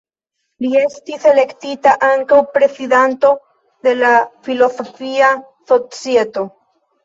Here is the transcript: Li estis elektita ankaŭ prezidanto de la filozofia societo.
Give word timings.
Li 0.63 0.69
estis 0.77 1.27
elektita 1.31 1.93
ankaŭ 2.07 2.41
prezidanto 2.57 3.33
de 3.89 3.95
la 4.01 4.11
filozofia 4.51 5.33
societo. 5.75 6.51